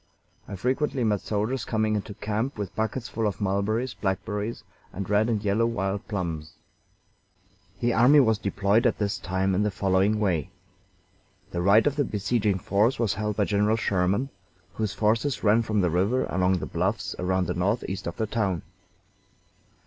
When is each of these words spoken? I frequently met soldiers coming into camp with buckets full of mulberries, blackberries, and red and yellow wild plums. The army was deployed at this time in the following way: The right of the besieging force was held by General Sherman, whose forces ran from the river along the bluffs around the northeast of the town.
I 0.47 0.55
frequently 0.55 1.03
met 1.03 1.21
soldiers 1.21 1.63
coming 1.63 1.95
into 1.95 2.15
camp 2.15 2.57
with 2.57 2.75
buckets 2.75 3.07
full 3.07 3.27
of 3.27 3.39
mulberries, 3.39 3.93
blackberries, 3.93 4.63
and 4.91 5.07
red 5.07 5.29
and 5.29 5.43
yellow 5.45 5.67
wild 5.67 6.07
plums. 6.07 6.53
The 7.81 7.93
army 7.93 8.19
was 8.19 8.39
deployed 8.39 8.87
at 8.87 8.97
this 8.97 9.19
time 9.19 9.53
in 9.53 9.61
the 9.61 9.69
following 9.69 10.19
way: 10.19 10.49
The 11.51 11.61
right 11.61 11.85
of 11.85 11.97
the 11.97 12.03
besieging 12.03 12.57
force 12.57 12.97
was 12.97 13.13
held 13.13 13.35
by 13.35 13.45
General 13.45 13.77
Sherman, 13.77 14.29
whose 14.73 14.91
forces 14.95 15.43
ran 15.43 15.61
from 15.61 15.81
the 15.81 15.91
river 15.91 16.23
along 16.29 16.57
the 16.57 16.65
bluffs 16.65 17.13
around 17.19 17.45
the 17.45 17.53
northeast 17.53 18.07
of 18.07 18.17
the 18.17 18.25
town. 18.25 18.63